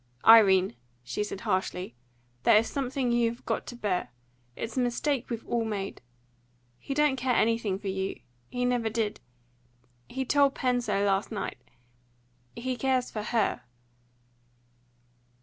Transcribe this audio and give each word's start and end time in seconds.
"Irene!" 0.25 0.75
she 1.03 1.23
said 1.23 1.41
harshly, 1.41 1.93
"there 2.41 2.57
is 2.57 2.67
something 2.67 3.11
you 3.11 3.29
have 3.29 3.45
got 3.45 3.67
to 3.67 3.75
bear. 3.75 4.09
It's 4.55 4.75
a 4.75 4.79
mistake 4.79 5.29
we've 5.29 5.45
all 5.45 5.63
made. 5.63 6.01
He 6.79 6.95
don't 6.95 7.17
care 7.17 7.35
anything 7.35 7.77
for 7.77 7.87
you. 7.87 8.19
He 8.49 8.65
never 8.65 8.89
did. 8.89 9.19
He 10.09 10.25
told 10.25 10.55
Pen 10.55 10.81
so 10.81 11.03
last 11.03 11.31
night. 11.31 11.59
He 12.55 12.75
cares 12.77 13.11
for 13.11 13.21
her." 13.21 13.61